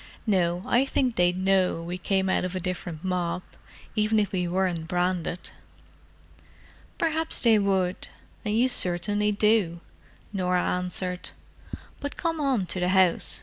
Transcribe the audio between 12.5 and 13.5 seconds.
to the house.